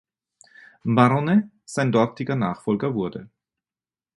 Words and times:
Baronet 0.83 1.51
sein 1.63 1.91
dortiger 1.91 2.35
Nachfolger 2.35 2.95
wurde. 2.95 3.29